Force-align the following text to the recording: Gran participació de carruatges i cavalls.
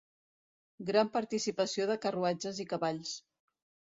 Gran 0.87 1.11
participació 1.17 1.85
de 1.91 1.99
carruatges 2.05 2.63
i 2.65 2.67
cavalls. 2.75 3.13